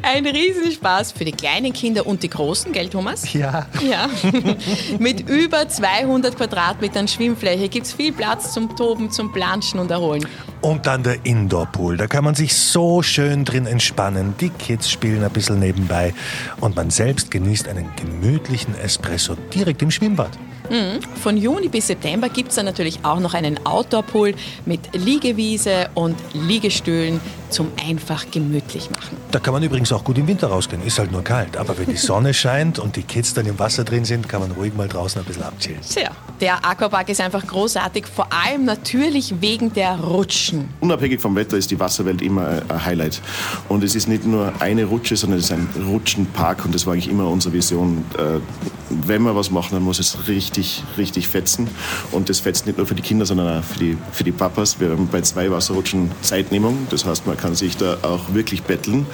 Ein 0.06 0.26
Riesenspaß 0.26 1.12
für 1.12 1.24
die 1.24 1.32
kleinen 1.32 1.72
Kinder 1.72 2.06
und 2.06 2.22
die 2.22 2.28
großen, 2.28 2.72
gell 2.72 2.90
Thomas? 2.90 3.32
Ja. 3.32 3.66
Ja. 3.82 4.10
Mit 4.98 5.28
über 5.30 5.66
200 5.66 6.36
Quadratmetern 6.36 7.08
Schwimmfläche 7.08 7.70
gibt 7.70 7.86
es 7.86 7.94
viel 7.94 8.12
Platz 8.12 8.52
zum 8.52 8.76
Toben, 8.76 9.10
zum 9.10 9.32
Planschen 9.32 9.80
und 9.80 9.90
Erholen. 9.90 10.26
Und 10.60 10.86
dann 10.86 11.02
der 11.02 11.24
Indoor-Pool. 11.24 11.96
Da 11.96 12.06
kann 12.06 12.22
man 12.22 12.34
sich 12.34 12.54
so 12.54 13.02
schön 13.02 13.46
drin 13.46 13.66
entspannen. 13.66 14.34
Die 14.40 14.50
Kids 14.50 14.90
spielen 14.90 15.24
ein 15.24 15.32
bisschen 15.32 15.58
nebenbei 15.58 16.12
und 16.60 16.76
man 16.76 16.90
selbst 16.90 17.30
genießt 17.30 17.68
einen 17.68 17.88
gemütlichen 17.96 18.74
Espresso 18.78 19.36
direkt 19.54 19.80
im 19.80 19.90
Schwimmbad. 19.90 20.38
Mhm. 20.70 21.00
Von 21.22 21.36
Juni 21.36 21.68
bis 21.68 21.86
September 21.86 22.28
gibt 22.28 22.50
es 22.50 22.56
dann 22.56 22.66
natürlich 22.66 23.00
auch 23.04 23.20
noch 23.20 23.34
einen 23.34 23.64
Outdoor-Pool 23.66 24.34
mit 24.66 24.80
Liegewiese 24.94 25.88
und 25.94 26.16
Liegestühlen 26.32 27.20
zum 27.50 27.70
einfach 27.86 28.30
gemütlich 28.30 28.90
machen. 28.90 29.16
Da 29.30 29.38
kann 29.38 29.54
man 29.54 29.62
übrigens 29.62 29.92
auch 29.92 30.02
gut 30.02 30.18
im 30.18 30.26
Winter 30.26 30.48
rausgehen. 30.48 30.82
Ist 30.82 30.98
halt 30.98 31.12
nur 31.12 31.22
kalt. 31.22 31.56
Aber 31.56 31.78
wenn 31.78 31.86
die 31.86 31.96
Sonne 31.96 32.34
scheint 32.34 32.78
und 32.78 32.96
die 32.96 33.02
Kids 33.02 33.32
dann 33.34 33.46
im 33.46 33.58
Wasser 33.58 33.84
drin 33.84 34.04
sind, 34.04 34.28
kann 34.28 34.40
man 34.40 34.50
ruhig 34.52 34.74
mal 34.74 34.88
draußen 34.88 35.20
ein 35.20 35.24
bisschen 35.24 35.44
abchillen. 35.44 35.78
Sehr. 35.82 36.10
Der 36.40 36.64
Aquapark 36.64 37.08
ist 37.08 37.20
einfach 37.20 37.46
großartig, 37.46 38.06
vor 38.06 38.26
allem 38.32 38.64
natürlich 38.64 39.40
wegen 39.40 39.72
der 39.72 40.00
Rutschen. 40.00 40.68
Unabhängig 40.80 41.20
vom 41.20 41.36
Wetter 41.36 41.56
ist 41.56 41.70
die 41.70 41.78
Wasserwelt 41.78 42.22
immer 42.22 42.62
ein 42.68 42.84
Highlight. 42.84 43.22
Und 43.68 43.84
es 43.84 43.94
ist 43.94 44.08
nicht 44.08 44.26
nur 44.26 44.52
eine 44.58 44.84
Rutsche, 44.84 45.16
sondern 45.16 45.38
es 45.38 45.46
ist 45.46 45.52
ein 45.52 45.68
Rutschenpark 45.86 46.64
und 46.64 46.74
das 46.74 46.86
war 46.86 46.94
eigentlich 46.94 47.08
immer 47.08 47.28
unsere 47.28 47.54
Vision. 47.54 48.04
Äh, 48.18 48.40
wenn 48.90 49.22
wir 49.22 49.36
was 49.36 49.50
machen, 49.50 49.70
dann 49.72 49.82
muss 49.82 49.98
es 49.98 50.28
richtig, 50.28 50.53
richtig 50.98 51.28
fetzen. 51.28 51.68
Und 52.12 52.28
das 52.28 52.40
fetzt 52.40 52.66
nicht 52.66 52.78
nur 52.78 52.86
für 52.86 52.94
die 52.94 53.02
Kinder, 53.02 53.26
sondern 53.26 53.58
auch 53.58 53.64
für 53.64 53.78
die, 53.78 53.98
für 54.12 54.24
die 54.24 54.32
Papas. 54.32 54.80
Wir 54.80 54.90
haben 54.90 55.08
bei 55.08 55.20
zwei 55.22 55.50
Wasserrutschen 55.50 56.10
Zeitnehmung. 56.22 56.86
Das 56.90 57.04
heißt, 57.04 57.26
man 57.26 57.36
kann 57.36 57.54
sich 57.54 57.76
da 57.76 57.98
auch 58.02 58.32
wirklich 58.34 58.62
betteln. 58.62 59.06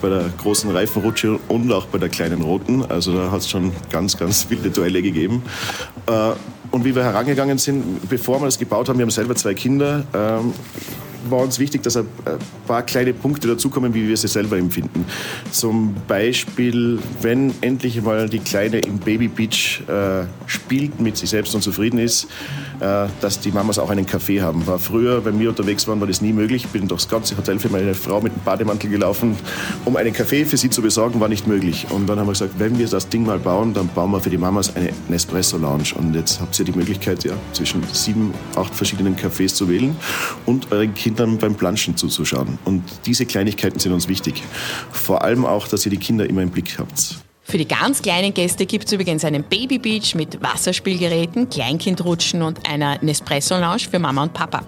Bei 0.00 0.08
der 0.08 0.30
großen 0.38 0.70
Reifenrutsche 0.70 1.38
und 1.48 1.72
auch 1.72 1.86
bei 1.86 1.98
der 1.98 2.08
kleinen 2.08 2.42
roten. 2.42 2.84
Also 2.84 3.14
da 3.14 3.30
hat 3.30 3.40
es 3.40 3.48
schon 3.48 3.72
ganz, 3.90 4.16
ganz 4.16 4.48
wilde 4.50 4.70
Duelle 4.70 5.02
gegeben. 5.02 5.42
Äh, 6.06 6.32
und 6.70 6.84
wie 6.84 6.94
wir 6.94 7.04
herangegangen 7.04 7.58
sind, 7.58 8.08
bevor 8.08 8.40
wir 8.40 8.46
das 8.46 8.58
gebaut 8.58 8.88
haben, 8.88 8.98
wir 8.98 9.04
haben 9.04 9.10
selber 9.10 9.36
zwei 9.36 9.54
Kinder, 9.54 10.04
ähm, 10.12 10.52
war 11.30 11.40
uns 11.40 11.58
wichtig, 11.58 11.82
dass 11.82 11.96
ein 11.96 12.06
paar 12.66 12.82
kleine 12.82 13.12
Punkte 13.12 13.48
dazukommen, 13.48 13.94
wie 13.94 14.08
wir 14.08 14.16
sie 14.16 14.28
selber 14.28 14.58
empfinden. 14.58 15.04
Zum 15.50 15.94
Beispiel, 16.06 16.98
wenn 17.22 17.52
endlich 17.60 18.00
mal 18.02 18.28
die 18.28 18.38
Kleine 18.38 18.78
im 18.78 18.98
Baby 18.98 19.28
Beach 19.28 19.82
äh, 19.88 20.26
spielt, 20.46 21.00
mit 21.00 21.16
sich 21.16 21.30
selbst 21.30 21.54
und 21.54 21.62
zufrieden 21.62 21.98
ist, 21.98 22.24
äh, 22.80 23.06
dass 23.20 23.40
die 23.40 23.50
Mamas 23.50 23.78
auch 23.78 23.90
einen 23.90 24.06
Kaffee 24.06 24.40
haben. 24.40 24.66
War 24.66 24.78
früher, 24.78 25.24
wenn 25.24 25.38
wir 25.38 25.48
unterwegs 25.48 25.86
waren, 25.88 26.00
war 26.00 26.06
das 26.06 26.20
nie 26.20 26.32
möglich. 26.32 26.64
Ich 26.64 26.70
bin 26.70 26.88
durchs 26.88 27.08
ganze 27.08 27.36
Hotel 27.36 27.58
für 27.58 27.68
meine 27.68 27.94
Frau 27.94 28.20
mit 28.20 28.34
dem 28.34 28.42
Bademantel 28.42 28.90
gelaufen, 28.90 29.36
um 29.84 29.96
einen 29.96 30.12
Kaffee 30.12 30.44
für 30.44 30.56
sie 30.56 30.70
zu 30.70 30.82
besorgen, 30.82 31.20
war 31.20 31.28
nicht 31.28 31.46
möglich. 31.46 31.86
Und 31.90 32.06
dann 32.06 32.18
haben 32.18 32.26
wir 32.26 32.32
gesagt, 32.32 32.54
wenn 32.58 32.78
wir 32.78 32.86
das 32.86 33.08
Ding 33.08 33.24
mal 33.24 33.38
bauen, 33.38 33.74
dann 33.74 33.88
bauen 33.88 34.10
wir 34.10 34.20
für 34.20 34.30
die 34.30 34.38
Mamas 34.38 34.74
eine 34.76 34.90
Nespresso 35.08 35.56
Lounge. 35.56 35.94
Und 35.96 36.14
jetzt 36.14 36.40
habt 36.40 36.58
ihr 36.58 36.64
die 36.64 36.72
Möglichkeit, 36.72 37.24
ja, 37.24 37.34
zwischen 37.52 37.82
sieben, 37.92 38.34
acht 38.56 38.74
verschiedenen 38.74 39.16
Cafés 39.16 39.54
zu 39.54 39.68
wählen 39.68 39.96
und 40.46 40.72
euren 40.72 40.94
Kindern 40.94 41.13
beim 41.14 41.54
Planschen 41.54 41.96
zuzuschauen. 41.96 42.58
Und 42.64 42.82
diese 43.06 43.26
Kleinigkeiten 43.26 43.78
sind 43.78 43.92
uns 43.92 44.08
wichtig. 44.08 44.42
Vor 44.92 45.22
allem 45.22 45.44
auch, 45.44 45.68
dass 45.68 45.84
ihr 45.84 45.90
die 45.90 45.98
Kinder 45.98 46.28
immer 46.28 46.42
im 46.42 46.50
Blick 46.50 46.78
habt. 46.78 47.23
Für 47.46 47.58
die 47.58 47.68
ganz 47.68 48.00
kleinen 48.00 48.32
Gäste 48.32 48.64
gibt 48.64 48.86
es 48.86 48.92
übrigens 48.92 49.22
einen 49.22 49.44
Baby 49.44 49.78
Beach 49.78 50.14
mit 50.14 50.42
Wasserspielgeräten, 50.42 51.50
Kleinkindrutschen 51.50 52.40
und 52.40 52.68
einer 52.68 52.98
Nespresso 53.02 53.58
Lounge 53.58 53.82
für 53.90 53.98
Mama 53.98 54.22
und 54.22 54.32
Papa. 54.32 54.62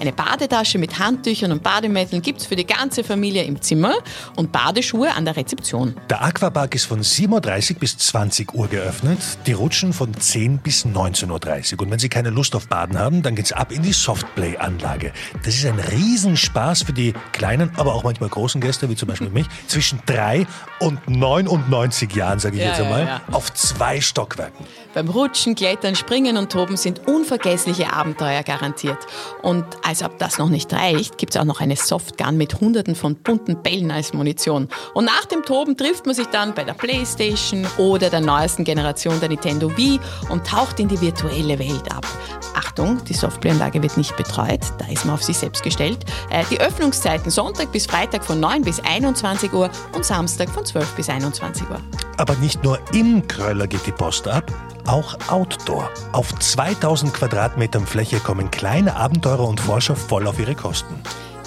Eine 0.00 0.12
Badetasche 0.12 0.78
mit 0.78 0.98
Handtüchern 0.98 1.52
und 1.52 1.62
Bademänteln 1.62 2.22
gibt 2.22 2.40
es 2.40 2.46
für 2.46 2.56
die 2.56 2.66
ganze 2.66 3.04
Familie 3.04 3.44
im 3.44 3.60
Zimmer 3.60 3.94
und 4.34 4.50
Badeschuhe 4.50 5.12
an 5.14 5.26
der 5.26 5.36
Rezeption. 5.36 5.94
Der 6.08 6.22
Aquapark 6.22 6.74
ist 6.74 6.86
von 6.86 7.02
7.30 7.02 7.74
Uhr 7.74 7.80
bis 7.80 7.98
20 7.98 8.54
Uhr 8.54 8.66
geöffnet, 8.66 9.18
die 9.46 9.52
Rutschen 9.52 9.92
von 9.92 10.14
10 10.14 10.58
bis 10.58 10.86
19.30 10.86 11.74
Uhr. 11.74 11.82
Und 11.82 11.90
wenn 11.90 11.98
Sie 11.98 12.08
keine 12.08 12.30
Lust 12.30 12.56
auf 12.56 12.66
Baden 12.66 12.98
haben, 12.98 13.22
dann 13.22 13.34
geht's 13.34 13.52
ab 13.52 13.70
in 13.70 13.82
die 13.82 13.92
Softplay-Anlage. 13.92 15.12
Das 15.44 15.54
ist 15.54 15.66
ein 15.66 15.78
Riesenspaß 15.78 16.84
für 16.84 16.94
die 16.94 17.12
kleinen, 17.32 17.70
aber 17.76 17.94
auch 17.94 18.04
manchmal 18.04 18.30
großen 18.30 18.60
Gäste, 18.60 18.88
wie 18.88 18.96
zum 18.96 19.08
Beispiel 19.08 19.28
mich, 19.28 19.46
zwischen 19.66 20.00
3 20.06 20.46
und 20.80 21.06
99 21.08 22.14
Jahren. 22.14 22.21
Jahren, 22.22 22.38
sage 22.38 22.56
ich 22.56 22.62
Ja, 22.62 22.68
jetzt 22.68 22.78
ja, 22.78 22.84
einmal, 22.84 23.06
ja. 23.06 23.20
auf 23.32 23.52
zwei 23.52 24.00
Stockwerken. 24.00 24.64
Beim 24.94 25.08
Rutschen, 25.08 25.54
Klettern, 25.54 25.96
Springen 25.96 26.36
und 26.36 26.52
Toben 26.52 26.76
sind 26.76 27.06
unvergessliche 27.08 27.92
Abenteuer 27.92 28.42
garantiert. 28.42 28.98
Und 29.40 29.64
als 29.82 30.02
ob 30.02 30.18
das 30.18 30.38
noch 30.38 30.50
nicht 30.50 30.72
reicht, 30.72 31.16
gibt 31.16 31.34
es 31.34 31.40
auch 31.40 31.46
noch 31.46 31.60
eine 31.60 31.76
Softgun 31.76 32.36
mit 32.36 32.60
hunderten 32.60 32.94
von 32.94 33.16
bunten 33.16 33.62
Bällen 33.62 33.90
als 33.90 34.12
Munition. 34.12 34.68
Und 34.92 35.06
nach 35.06 35.24
dem 35.24 35.44
Toben 35.44 35.78
trifft 35.78 36.04
man 36.04 36.14
sich 36.14 36.26
dann 36.26 36.52
bei 36.54 36.64
der 36.64 36.74
Playstation 36.74 37.66
oder 37.78 38.10
der 38.10 38.20
neuesten 38.20 38.64
Generation 38.64 39.18
der 39.20 39.30
Nintendo 39.30 39.74
Wii 39.76 39.98
und 40.28 40.46
taucht 40.46 40.78
in 40.78 40.88
die 40.88 41.00
virtuelle 41.00 41.58
Welt 41.58 41.90
ab. 41.90 42.06
Achtung, 42.54 43.02
die 43.04 43.14
Softwareanlage 43.14 43.82
wird 43.82 43.96
nicht 43.96 44.16
betreut, 44.16 44.60
da 44.78 44.86
ist 44.88 45.06
man 45.06 45.14
auf 45.14 45.22
sich 45.22 45.38
selbst 45.38 45.62
gestellt. 45.62 46.04
Äh, 46.30 46.44
die 46.50 46.60
Öffnungszeiten 46.60 47.30
Sonntag 47.30 47.72
bis 47.72 47.86
Freitag 47.86 48.24
von 48.24 48.40
9 48.40 48.62
bis 48.62 48.80
21 48.80 49.52
Uhr 49.52 49.70
und 49.94 50.04
Samstag 50.04 50.50
von 50.50 50.64
12 50.64 50.94
bis 50.96 51.08
21 51.08 51.68
Uhr. 51.70 51.80
Aber 52.18 52.34
nicht 52.36 52.62
nur 52.62 52.78
im 52.92 53.26
Kröller 53.26 53.66
geht 53.66 53.86
die 53.86 53.92
Post 53.92 54.28
ab, 54.28 54.50
auch 54.86 55.16
Outdoor. 55.28 55.90
Auf 56.12 56.32
2000 56.38 57.12
Quadratmetern 57.14 57.86
Fläche 57.86 58.18
kommen 58.20 58.50
kleine 58.50 58.96
Abenteurer 58.96 59.46
und 59.46 59.60
Forscher 59.60 59.96
voll 59.96 60.26
auf 60.26 60.38
ihre 60.38 60.54
Kosten. 60.54 60.94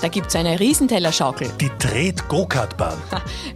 Da 0.01 0.09
gibt 0.09 0.27
es 0.27 0.35
eine 0.35 0.59
Riesentellerschaukel, 0.59 1.49
Die 1.59 1.71
dreht 1.79 2.27
Go-Kart-Bahn, 2.27 2.97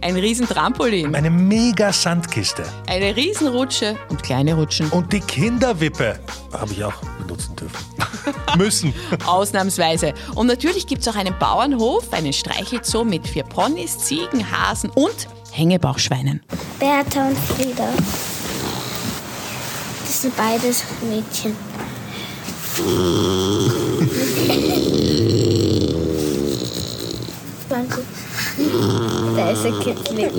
ein 0.00 0.16
Riesentrampolin, 0.16 1.14
eine 1.14 1.30
mega 1.30 1.92
Sandkiste 1.92 2.64
eine 2.88 3.14
Riesenrutsche 3.14 3.96
und 4.08 4.22
kleine 4.22 4.54
Rutschen. 4.54 4.88
und 4.90 5.12
die 5.12 5.20
Kinderwippe. 5.20 6.18
Habe 6.52 6.72
ich 6.72 6.82
auch 6.82 6.94
benutzen 7.20 7.54
dürfen. 7.56 7.78
Müssen. 8.56 8.94
Ausnahmsweise. 9.26 10.14
Und 10.34 10.46
natürlich 10.46 10.86
gibt 10.86 11.02
es 11.02 11.08
auch 11.08 11.14
einen 11.14 11.38
Bauernhof, 11.38 12.12
einen 12.12 12.32
Streichelzoo 12.32 13.04
mit 13.04 13.28
vier 13.28 13.44
Ponys, 13.44 13.98
Ziegen, 13.98 14.44
Hasen 14.50 14.90
und 14.90 15.28
Hängebauchschweinen. 15.52 16.42
Bertha 16.80 17.28
und 17.28 17.38
Frieda. 17.38 17.86
Sind 20.20 20.36
beides 20.36 20.84
Mädchen. 21.00 21.56
Da 29.34 29.50
ist 29.50 29.64
ein 29.64 29.80
Kitzling. 29.80 30.30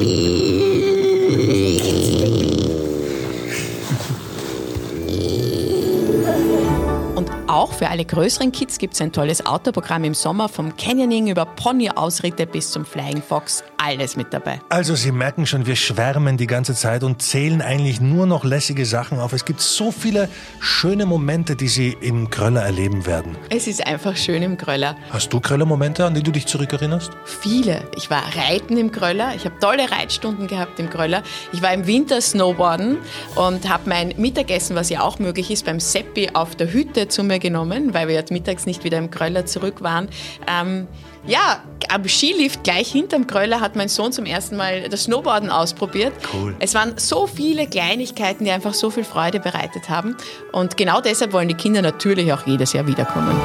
Und 7.16 7.32
auch 7.48 7.74
für 7.74 7.90
alle 7.90 8.06
größeren 8.06 8.52
Kids 8.52 8.78
gibt 8.78 8.94
es 8.94 9.02
ein 9.02 9.12
tolles 9.12 9.44
Outdoor-Programm 9.44 10.04
im 10.04 10.14
Sommer, 10.14 10.48
vom 10.48 10.78
Canyoning 10.78 11.30
über 11.30 11.48
Pony-Ausritte 11.48 12.46
bis 12.46 12.70
zum 12.70 12.86
Flying 12.86 13.24
Fox. 13.24 13.64
Alles 13.84 14.16
mit 14.16 14.32
dabei. 14.32 14.62
Also 14.70 14.94
Sie 14.94 15.12
merken 15.12 15.48
schon, 15.48 15.66
wir 15.66 15.76
schwärmen 15.76 16.38
die 16.38 16.46
ganze 16.46 16.76
Zeit 16.76 17.04
und 17.04 17.24
zählen 17.24 17.64
eigentlich 17.64 18.00
nur 18.00 18.28
noch 18.28 18.44
lässige 18.44 18.86
Sachen 18.86 19.20
auf. 19.20 19.34
Es 19.34 19.44
gibt 19.44 19.60
so 19.60 19.92
viele 19.92 20.30
schöne 20.60 21.08
Momente, 21.08 21.56
die 21.56 21.68
Sie 21.68 21.98
im 22.00 22.30
Kröller 22.30 22.62
erleben 22.62 23.08
werden. 23.08 23.36
Es 23.50 23.66
ist 23.66 23.88
einfach 23.88 24.16
schön 24.16 24.44
im 24.44 24.56
Gröller. 24.56 24.96
Hast 25.10 25.34
du 25.34 25.40
Kröller-Momente, 25.40 26.06
an 26.06 26.14
die 26.14 26.22
du 26.22 26.30
dich 26.30 26.46
zurückerinnerst? 26.46 27.10
Viele. 27.26 27.82
Ich 27.96 28.12
war 28.12 28.22
reiten 28.36 28.78
im 28.78 28.92
Gröller. 28.92 29.34
Ich 29.36 29.46
habe 29.46 29.58
tolle 29.60 29.90
Reitstunden 29.90 30.46
gehabt 30.46 30.80
im 30.80 30.92
Gröller. 30.92 31.24
Ich 31.52 31.64
war 31.64 31.74
im 31.74 31.88
Winter 31.88 32.22
Snowboarden 32.22 33.00
und 33.34 33.68
habe 33.68 33.90
mein 33.90 34.14
Mittagessen, 34.18 34.76
was 34.76 34.92
ja 34.92 35.02
auch 35.02 35.18
möglich 35.18 35.50
ist, 35.50 35.66
beim 35.66 35.80
Seppi 35.80 36.30
auf 36.34 36.56
der 36.56 36.72
Hütte 36.72 37.08
zu 37.08 37.24
mir 37.24 37.40
genommen, 37.40 37.96
weil 37.96 38.08
wir 38.08 38.14
jetzt 38.14 38.32
mittags 38.32 38.68
nicht 38.68 38.84
wieder 38.84 39.00
im 39.00 39.10
Gröller 39.10 39.48
zurück 39.48 39.82
waren. 39.82 40.08
Ähm, 40.48 40.88
ja, 41.26 41.62
am 41.90 42.08
Skilift 42.08 42.64
gleich 42.64 42.92
hinterm 42.92 43.28
Gröller 43.28 43.60
hat 43.60 43.76
mein 43.76 43.90
Sohn 43.90 44.12
zum 44.12 44.26
ersten 44.26 44.56
Mal 44.56 44.90
das 44.90 45.04
Snowboarden 45.04 45.50
ausprobiert. 45.50 46.14
Cool. 46.34 46.56
Es 46.60 46.74
waren 46.74 46.98
so 46.98 47.28
viele 47.28 47.68
Kleinigkeiten, 47.68 48.46
die 48.46 48.52
einfach 48.52 48.74
so 48.74 48.90
viel 48.90 49.04
Freude 49.04 49.40
bereitet 49.40 49.90
haben. 49.90 50.16
Und 50.52 50.78
genau 50.78 51.02
deshalb 51.02 51.34
wollen 51.34 51.48
die 51.48 51.54
Kinder 51.54 51.82
natürlich 51.82 52.32
auch 52.34 52.48
jedes 52.48 52.74
Jahr 52.74 52.88
wiederkommen. 52.88 53.40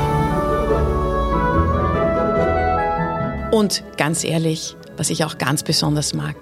Und 3.51 3.83
ganz 3.97 4.25
ehrlich, 4.25 4.77
was 4.97 5.11
ich 5.11 5.25
auch 5.25 5.39
ganz 5.39 5.63
besonders 5.63 6.15
mag, 6.15 6.37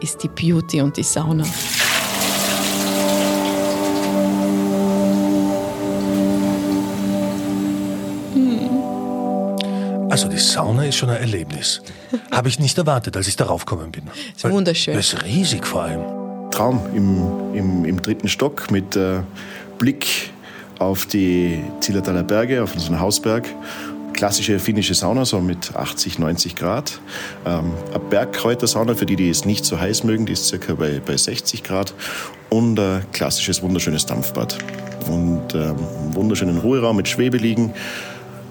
ist 0.00 0.22
die 0.22 0.28
Beauty 0.28 0.82
und 0.82 0.96
die 0.96 1.02
Sauna. 1.02 1.44
Also 10.16 10.28
die 10.28 10.38
Sauna 10.38 10.86
ist 10.86 10.96
schon 10.96 11.10
ein 11.10 11.20
Erlebnis. 11.20 11.82
Habe 12.30 12.48
ich 12.48 12.58
nicht 12.58 12.78
erwartet, 12.78 13.18
als 13.18 13.28
ich 13.28 13.36
darauf 13.36 13.66
gekommen 13.66 13.92
bin. 13.92 14.04
Ist 14.34 14.50
wunderschön. 14.50 14.94
Das 14.94 15.12
ist 15.12 15.22
riesig 15.24 15.66
vor 15.66 15.82
allem. 15.82 16.50
Traum 16.50 16.80
im, 16.94 17.54
im, 17.54 17.84
im 17.84 18.00
dritten 18.00 18.26
Stock 18.26 18.70
mit 18.70 18.96
äh, 18.96 19.18
Blick 19.76 20.30
auf 20.78 21.04
die 21.04 21.62
Zillertaler 21.80 22.22
Berge, 22.22 22.62
auf 22.62 22.72
unseren 22.72 22.98
Hausberg. 22.98 23.46
Klassische 24.14 24.58
finnische 24.58 24.94
Sauna, 24.94 25.26
so 25.26 25.38
mit 25.38 25.76
80, 25.76 26.18
90 26.18 26.56
Grad. 26.56 26.98
Ähm, 27.44 27.74
eine 27.90 27.98
Bergkräutersauna, 27.98 28.94
für 28.94 29.04
die, 29.04 29.16
die 29.16 29.28
es 29.28 29.44
nicht 29.44 29.66
so 29.66 29.78
heiß 29.78 30.04
mögen, 30.04 30.24
die 30.24 30.32
ist 30.32 30.46
circa 30.46 30.72
bei, 30.72 30.98
bei 31.04 31.18
60 31.18 31.62
Grad. 31.62 31.92
Und 32.48 32.80
ein 32.80 33.04
klassisches, 33.12 33.60
wunderschönes 33.60 34.06
Dampfbad. 34.06 34.56
Und 35.10 35.54
ähm, 35.54 35.76
einen 35.76 36.14
wunderschönen 36.14 36.56
Ruheraum 36.56 36.96
mit 36.96 37.06
Schwebeliegen. 37.06 37.74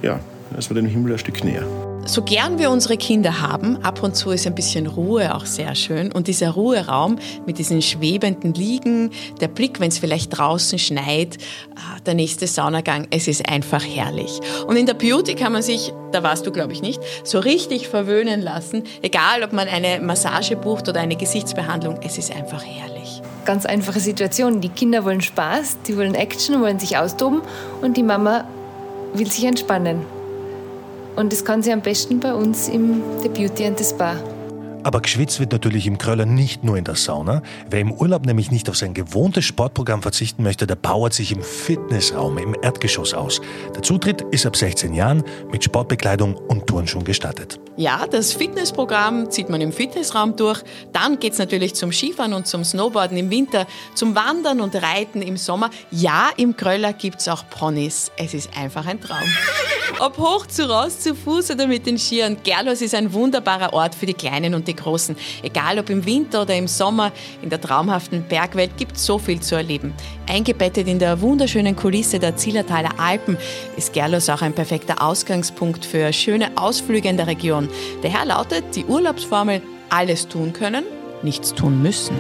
Ja, 0.04 0.20
das 0.56 0.70
war 0.70 0.76
dem 0.76 0.86
Himmel 0.86 1.14
ein 1.14 1.20
Stück 1.20 1.44
näher. 1.44 1.66
So 2.08 2.22
gern 2.22 2.60
wir 2.60 2.70
unsere 2.70 2.98
Kinder 2.98 3.42
haben, 3.42 3.78
ab 3.84 4.04
und 4.04 4.16
zu 4.16 4.30
ist 4.30 4.46
ein 4.46 4.54
bisschen 4.54 4.86
Ruhe 4.86 5.34
auch 5.34 5.48
sehr 5.48 5.74
schön. 5.74 6.12
Und 6.12 6.28
dieser 6.28 6.52
Ruheraum 6.52 7.18
mit 7.48 7.58
diesen 7.58 7.82
schwebenden 7.82 8.54
Liegen, 8.54 9.10
der 9.42 9.48
Blick, 9.48 9.80
wenn 9.80 9.88
es 9.88 9.98
vielleicht 9.98 10.38
draußen 10.38 10.78
schneit, 10.78 11.40
ah, 11.76 12.00
der 12.06 12.14
nächste 12.14 12.46
Saunagang, 12.46 13.08
es 13.10 13.28
ist 13.28 13.50
einfach 13.50 13.84
herrlich. 13.84 14.40
Und 14.68 14.78
in 14.78 14.86
der 14.86 14.94
Beauty 14.94 15.34
kann 15.34 15.52
man 15.52 15.64
sich, 15.64 15.94
da 16.12 16.22
warst 16.22 16.46
du 16.46 16.52
glaube 16.52 16.74
ich 16.74 16.84
nicht, 16.84 17.02
so 17.24 17.40
richtig 17.40 17.88
verwöhnen 17.88 18.40
lassen. 18.40 18.84
Egal, 19.02 19.44
ob 19.44 19.52
man 19.52 19.68
eine 19.68 20.00
Massage 20.00 20.56
bucht 20.56 20.88
oder 20.88 21.00
eine 21.00 21.16
Gesichtsbehandlung, 21.16 22.00
es 22.04 22.20
ist 22.20 22.32
einfach 22.32 22.64
herrlich. 22.64 23.24
Ganz 23.46 23.66
einfache 23.66 24.00
Situation. 24.00 24.62
Die 24.62 24.70
Kinder 24.70 25.06
wollen 25.06 25.22
Spaß, 25.22 25.78
die 25.88 25.98
wollen 25.98 26.14
Action, 26.14 26.62
wollen 26.62 26.78
sich 26.78 26.98
austoben 26.98 27.42
und 27.82 27.98
die 27.98 28.04
Mama 28.04 28.48
will 29.16 29.32
sich 29.32 29.46
entspannen. 29.46 30.15
Und 31.16 31.32
das 31.32 31.46
kann 31.46 31.62
sie 31.62 31.72
am 31.72 31.82
besten 31.82 32.20
bei 32.20 32.34
uns 32.34 32.68
im 32.68 33.02
The 33.22 33.30
Beauty 33.30 33.66
and 33.66 33.78
the 33.78 33.86
Spa. 33.86 34.35
Aber 34.86 35.02
geschwitzt 35.02 35.40
wird 35.40 35.52
natürlich 35.52 35.88
im 35.88 35.98
Kröller 35.98 36.28
nicht 36.28 36.64
nur 36.64 36.78
in 36.78 36.84
der 36.84 36.94
Sauna. 36.94 37.42
Wer 37.72 37.80
im 37.80 37.92
Urlaub 37.92 38.28
nämlich 38.28 38.52
nicht 38.52 38.70
auf 38.70 38.78
sein 38.78 38.94
gewohntes 38.94 39.44
Sportprogramm 39.44 40.04
verzichten 40.04 40.44
möchte, 40.44 40.68
der 40.68 40.76
powert 40.76 41.12
sich 41.12 41.32
im 41.32 41.42
Fitnessraum 41.42 42.38
im 42.38 42.56
Erdgeschoss 42.62 43.16
aus. 43.16 43.42
Der 43.74 43.82
Zutritt 43.82 44.22
ist 44.30 44.46
ab 44.46 44.56
16 44.56 44.94
Jahren 44.94 45.24
mit 45.52 45.64
Sportbekleidung 45.64 46.36
und 46.36 46.68
Turnschuhen 46.68 47.04
gestattet. 47.04 47.60
Ja, 47.78 48.06
das 48.06 48.34
Fitnessprogramm 48.34 49.32
zieht 49.32 49.50
man 49.50 49.60
im 49.60 49.74
Fitnessraum 49.74 50.36
durch. 50.36 50.62
Dann 50.94 51.18
geht's 51.18 51.40
natürlich 51.40 51.74
zum 51.74 51.92
Skifahren 51.92 52.34
und 52.34 52.46
zum 52.46 52.64
Snowboarden 52.64 53.18
im 53.18 53.32
Winter, 53.32 53.66
zum 53.96 54.14
Wandern 54.14 54.62
und 54.62 54.76
Reiten 54.76 55.24
im 55.24 55.38
Sommer. 55.38 55.72
Ja, 55.90 56.30
im 56.38 56.56
Kröller 56.56 56.94
gibt's 56.94 57.28
auch 57.28 57.50
Ponys. 57.50 58.12
Es 58.18 58.36
ist 58.36 58.56
einfach 58.56 58.86
ein 58.86 59.02
Traum. 59.02 59.28
Ob 60.00 60.18
hoch 60.18 60.46
zu 60.46 60.70
Ross, 60.70 61.00
zu 61.00 61.16
Fuß 61.16 61.52
oder 61.52 61.68
mit 61.68 61.86
den 61.86 61.98
Skiern, 61.98 62.38
Gerlos 62.44 62.82
ist 62.82 62.94
ein 62.94 63.14
wunderbarer 63.14 63.74
Ort 63.74 63.96
für 63.96 64.06
die 64.06 64.14
Kleinen 64.14 64.54
und 64.54 64.68
die 64.68 64.75
Großen. 64.76 65.16
Egal 65.44 65.80
ob 65.80 65.90
im 65.90 66.06
Winter 66.06 66.44
oder 66.44 66.56
im 66.56 66.68
Sommer, 66.68 67.12
in 67.42 67.50
der 67.50 67.62
traumhaften 67.62 68.24
Bergwelt 68.24 68.78
gibt's 68.78 69.06
so 69.06 69.18
viel 69.18 69.40
zu 69.40 69.56
erleben. 69.56 69.94
Eingebettet 70.28 70.88
in 70.88 71.00
der 71.00 71.22
wunderschönen 71.22 71.76
Kulisse 71.76 72.20
der 72.20 72.36
Zillertaler 72.36 73.00
Alpen 73.00 73.38
ist 73.78 73.94
Gerlos 73.94 74.30
auch 74.30 74.42
ein 74.42 74.54
perfekter 74.54 75.02
Ausgangspunkt 75.02 75.86
für 75.86 76.12
schöne 76.14 76.58
Ausflüge 76.58 77.10
in 77.10 77.18
der 77.18 77.28
Region. 77.28 77.70
Daher 78.02 78.26
lautet 78.26 78.76
die 78.76 78.86
Urlaubsformel 78.86 79.62
alles 79.90 80.28
tun 80.28 80.54
können, 80.54 80.84
nichts 81.22 81.54
tun 81.54 81.82
müssen. 81.82 82.16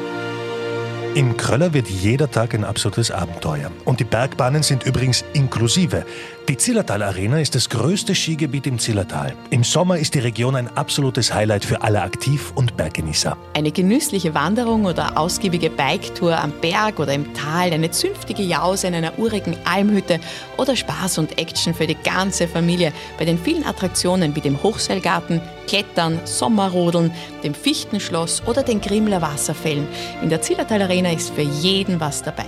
Im 1.16 1.38
Kröller 1.38 1.74
wird 1.74 1.88
jeder 1.88 2.30
Tag 2.30 2.54
ein 2.54 2.66
absolutes 2.66 3.10
Abenteuer. 3.10 3.72
Und 3.86 4.02
die 4.02 4.04
Bergbahnen 4.04 4.64
sind 4.64 4.86
übrigens 4.86 5.24
inklusive. 5.32 6.06
Die 6.48 6.58
Zillertal 6.58 7.02
Arena 7.02 7.40
ist 7.40 7.56
das 7.56 7.70
größte 7.70 8.14
Skigebiet 8.14 8.68
im 8.68 8.78
Zillertal. 8.78 9.34
Im 9.50 9.64
Sommer 9.64 9.98
ist 9.98 10.14
die 10.14 10.20
Region 10.20 10.56
ein 10.56 10.68
absolutes 10.78 11.34
Highlight 11.34 11.66
für 11.66 11.82
alle 11.82 12.04
Aktiv- 12.04 12.52
und 12.54 12.78
Berggenießer. 12.78 13.36
Eine 13.56 13.72
genüssliche 13.72 14.36
Wanderung 14.36 14.86
oder 14.86 15.18
ausgiebige 15.18 15.72
Biketour 15.72 16.38
am 16.38 16.52
Berg 16.62 17.00
oder 17.00 17.14
im 17.14 17.34
Tal, 17.34 17.74
eine 17.74 17.90
zünftige 17.90 18.44
Jause 18.44 18.86
in 18.86 18.94
einer 18.94 19.18
urigen 19.18 19.58
Almhütte 19.66 20.20
oder 20.58 20.76
Spaß 20.76 21.18
und 21.18 21.36
Action 21.40 21.74
für 21.74 21.88
die 21.88 21.98
ganze 22.04 22.48
Familie 22.48 22.94
bei 23.18 23.26
den 23.26 23.40
vielen 23.40 23.66
Attraktionen 23.66 24.36
wie 24.36 24.42
dem 24.42 24.62
Hochseilgarten, 24.62 25.42
Klettern, 25.66 26.20
Sommerrodeln, 26.26 27.12
dem 27.44 27.56
Fichtenschloss 27.56 28.44
oder 28.46 28.62
den 28.62 28.82
Grimler 28.82 29.24
Wasserfällen. 29.24 29.88
In 30.22 30.30
der 30.30 30.44
Zillertal 30.44 30.84
Arena 30.84 31.12
ist 31.12 31.34
für 31.34 31.42
jeden 31.42 32.00
was 32.00 32.22
dabei. 32.22 32.46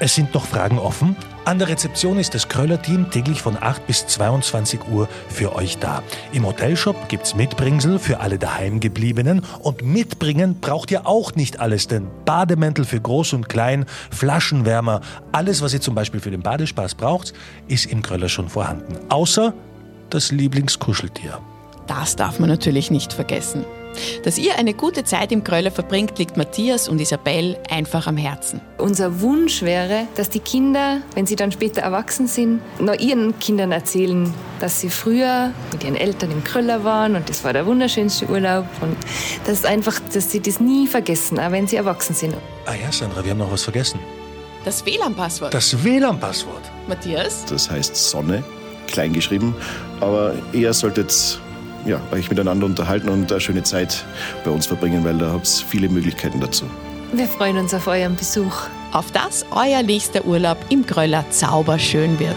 Es 0.00 0.16
sind 0.16 0.34
noch 0.34 0.44
Fragen 0.44 0.78
offen. 0.78 1.14
An 1.44 1.58
der 1.58 1.68
Rezeption 1.68 2.18
ist 2.18 2.34
das 2.34 2.48
Kröller-Team 2.48 3.10
täglich 3.10 3.40
von 3.40 3.56
8 3.60 3.86
bis 3.86 4.06
22 4.06 4.88
Uhr 4.88 5.08
für 5.28 5.54
euch 5.54 5.78
da. 5.78 6.02
Im 6.32 6.46
Hotelshop 6.46 7.08
gibt's 7.08 7.36
Mitbringsel 7.36 7.98
für 8.00 8.18
alle 8.18 8.38
Daheimgebliebenen. 8.38 9.42
Und 9.60 9.82
mitbringen 9.82 10.58
braucht 10.60 10.90
ihr 10.90 11.06
auch 11.06 11.34
nicht 11.36 11.60
alles, 11.60 11.86
denn 11.86 12.08
Bademäntel 12.24 12.84
für 12.84 13.00
Groß 13.00 13.34
und 13.34 13.48
Klein, 13.48 13.86
Flaschenwärmer, 14.10 15.00
alles, 15.30 15.62
was 15.62 15.74
ihr 15.74 15.80
zum 15.80 15.94
Beispiel 15.94 16.20
für 16.20 16.30
den 16.30 16.42
Badespaß 16.42 16.96
braucht, 16.96 17.32
ist 17.68 17.86
im 17.86 18.02
Kröller 18.02 18.28
schon 18.28 18.48
vorhanden. 18.48 18.98
Außer 19.10 19.54
das 20.10 20.32
Lieblingskuscheltier. 20.32 21.38
Das 21.86 22.16
darf 22.16 22.40
man 22.40 22.48
natürlich 22.48 22.90
nicht 22.90 23.12
vergessen. 23.12 23.64
Dass 24.22 24.38
ihr 24.38 24.56
eine 24.56 24.74
gute 24.74 25.04
Zeit 25.04 25.32
im 25.32 25.44
Kröller 25.44 25.70
verbringt, 25.70 26.18
liegt 26.18 26.36
Matthias 26.36 26.88
und 26.88 27.00
Isabel 27.00 27.56
einfach 27.70 28.06
am 28.06 28.16
Herzen. 28.16 28.60
Unser 28.78 29.20
Wunsch 29.20 29.62
wäre, 29.62 30.06
dass 30.16 30.30
die 30.30 30.40
Kinder, 30.40 31.00
wenn 31.14 31.26
sie 31.26 31.36
dann 31.36 31.52
später 31.52 31.82
erwachsen 31.82 32.26
sind, 32.26 32.60
noch 32.80 32.98
ihren 32.98 33.38
Kindern 33.38 33.72
erzählen, 33.72 34.32
dass 34.60 34.80
sie 34.80 34.90
früher 34.90 35.52
mit 35.72 35.84
ihren 35.84 35.96
Eltern 35.96 36.30
im 36.30 36.44
Kröller 36.44 36.84
waren 36.84 37.16
und 37.16 37.28
das 37.28 37.44
war 37.44 37.52
der 37.52 37.66
wunderschönste 37.66 38.26
Urlaub 38.26 38.66
und 38.80 38.96
das 39.46 39.58
ist 39.58 39.66
einfach, 39.66 40.00
dass 40.12 40.30
sie 40.30 40.40
das 40.40 40.60
nie 40.60 40.86
vergessen, 40.86 41.38
auch 41.38 41.50
wenn 41.50 41.66
sie 41.66 41.76
erwachsen 41.76 42.14
sind. 42.14 42.34
Ah 42.66 42.74
ja, 42.74 42.90
Sandra, 42.90 43.22
wir 43.24 43.30
haben 43.30 43.38
noch 43.38 43.52
was 43.52 43.64
vergessen. 43.64 44.00
Das 44.64 44.86
WLAN-Passwort. 44.86 45.52
Das 45.52 45.84
WLAN-Passwort. 45.84 46.62
Matthias? 46.88 47.44
Das 47.44 47.70
heißt 47.70 47.94
Sonne, 47.94 48.42
klein 48.86 49.12
geschrieben. 49.12 49.54
Aber 50.00 50.34
ihr 50.52 50.72
solltet 50.72 51.38
ja, 51.86 52.00
euch 52.12 52.28
miteinander 52.30 52.66
unterhalten 52.66 53.08
und 53.08 53.30
eine 53.30 53.40
schöne 53.40 53.62
Zeit 53.62 54.04
bei 54.44 54.50
uns 54.50 54.66
verbringen, 54.66 55.04
weil 55.04 55.18
da 55.18 55.32
habt 55.32 55.46
ihr 55.46 55.66
viele 55.66 55.88
Möglichkeiten 55.88 56.40
dazu. 56.40 56.64
Wir 57.12 57.26
freuen 57.26 57.58
uns 57.58 57.72
auf 57.74 57.86
euren 57.86 58.16
Besuch. 58.16 58.54
Auf 58.92 59.10
dass 59.12 59.44
euer 59.50 59.82
nächster 59.82 60.24
Urlaub 60.24 60.58
im 60.68 60.86
Kröller 60.86 61.24
zauberschön 61.30 62.18
wird. 62.18 62.36